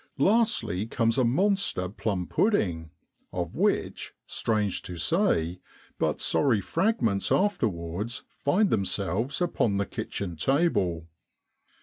Lastly 0.17 0.87
comes 0.87 1.19
a 1.19 1.23
monster 1.23 1.87
plum 1.87 2.25
pudding, 2.25 2.89
of 3.31 3.53
which, 3.53 4.13
strange 4.25 4.81
to 4.81 4.97
say, 4.97 5.59
but 5.99 6.19
sorry 6.19 6.59
fragments 6.59 7.31
afterwards 7.31 8.23
find 8.43 8.71
themselves 8.71 9.41
upon 9.43 9.77
the 9.77 9.85
kitchen 9.85 10.35
table. 10.37 11.07